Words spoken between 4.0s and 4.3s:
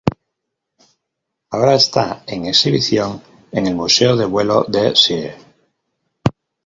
de